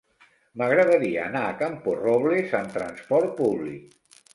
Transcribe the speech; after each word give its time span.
M'agradaria 0.61 1.21
anar 1.27 1.43
a 1.49 1.53
Camporrobles 1.61 2.59
amb 2.65 2.77
transport 2.81 3.41
públic. 3.45 3.99